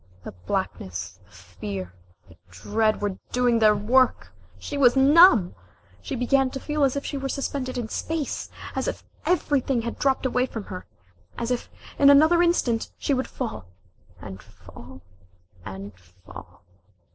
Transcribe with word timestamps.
The 0.23 0.31
blackness, 0.31 1.19
the 1.25 1.29
fear, 1.31 1.93
the 2.27 2.35
dread, 2.49 3.03
were 3.03 3.19
doing 3.31 3.59
their 3.59 3.75
work! 3.75 4.31
She 4.57 4.75
was 4.75 4.95
numb! 4.95 5.53
She 6.01 6.15
began 6.15 6.49
to 6.49 6.59
feel 6.59 6.83
as 6.83 6.95
if 6.95 7.05
she 7.05 7.17
were 7.19 7.29
suspended 7.29 7.77
in 7.77 7.87
space, 7.87 8.49
as 8.75 8.87
if 8.87 9.03
everything 9.27 9.83
had 9.83 9.99
dropped 9.99 10.25
away 10.25 10.47
from 10.47 10.63
her, 10.63 10.87
as 11.37 11.51
if 11.51 11.69
in 11.99 12.09
another 12.09 12.41
instant 12.41 12.89
she 12.97 13.13
would 13.13 13.27
fall 13.27 13.65
and 14.19 14.41
fall 14.41 15.03
and 15.63 15.93
fall 15.99 16.63